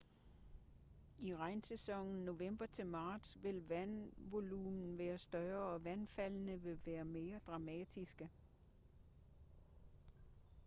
i 1.21 1.33
regnsæsonen 1.35 2.23
november 2.25 2.65
til 2.65 2.85
marts 2.85 3.43
vil 3.43 3.63
vandvolumen 3.69 4.97
være 4.97 5.17
større 5.17 5.59
og 5.73 5.85
vandfaldene 5.85 6.61
vil 6.61 6.79
være 6.85 7.03
mere 7.05 7.39
dramatiske 7.47 8.27